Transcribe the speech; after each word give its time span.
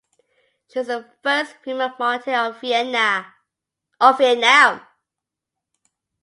She 0.73 0.79
was 0.79 0.87
the 0.87 1.07
first 1.21 1.57
female 1.61 1.93
martyr 1.99 2.33
of 2.33 2.59
Vienna. 2.59 3.35